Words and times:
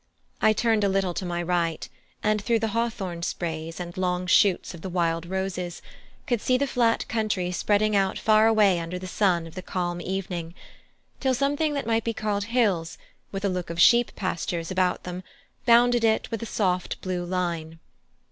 I 0.41 0.51
turned 0.51 0.83
a 0.83 0.89
little 0.89 1.13
to 1.13 1.27
my 1.27 1.43
right, 1.43 1.87
and 2.23 2.41
through 2.41 2.57
the 2.57 2.69
hawthorn 2.69 3.21
sprays 3.21 3.79
and 3.79 3.95
long 3.95 4.25
shoots 4.25 4.73
of 4.73 4.81
the 4.81 4.89
wild 4.89 5.27
roses 5.27 5.79
could 6.25 6.41
see 6.41 6.57
the 6.57 6.65
flat 6.65 7.07
country 7.07 7.51
spreading 7.51 7.95
out 7.95 8.17
far 8.17 8.47
away 8.47 8.79
under 8.79 8.97
the 8.97 9.05
sun 9.05 9.45
of 9.45 9.53
the 9.53 9.61
calm 9.61 10.01
evening, 10.01 10.55
till 11.19 11.35
something 11.35 11.75
that 11.75 11.85
might 11.85 12.03
be 12.03 12.15
called 12.15 12.45
hills 12.45 12.97
with 13.31 13.45
a 13.45 13.47
look 13.49 13.69
of 13.69 13.79
sheep 13.79 14.15
pastures 14.15 14.71
about 14.71 15.03
them 15.03 15.21
bounded 15.67 16.03
it 16.03 16.31
with 16.31 16.41
a 16.41 16.47
soft 16.47 16.99
blue 17.01 17.23
line. 17.23 17.77